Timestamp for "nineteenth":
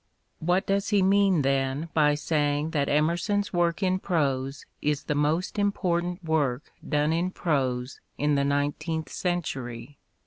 8.43-9.09